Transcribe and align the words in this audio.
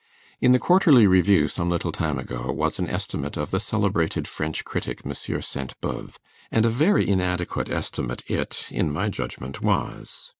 In 0.39 0.51
the 0.51 0.57
Quarterly 0.57 1.05
Review, 1.05 1.47
some 1.47 1.69
little 1.69 1.91
time 1.91 2.17
ago, 2.17 2.51
was 2.51 2.79
an 2.79 2.89
estimate 2.89 3.37
of 3.37 3.51
the 3.51 3.59
celebrated 3.59 4.27
French 4.27 4.65
critic, 4.65 5.01
M. 5.05 5.13
Sainte 5.13 5.79
Beuve; 5.79 6.17
and 6.51 6.65
a 6.65 6.69
very 6.69 7.07
inadequate 7.07 7.69
estimate 7.69 8.23
it 8.25 8.65
in 8.71 8.91
my 8.91 9.09
judgment 9.09 9.61
was. 9.61 10.29